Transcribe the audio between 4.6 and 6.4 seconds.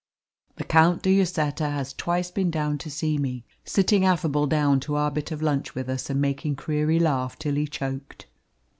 to our bit of lunch with us and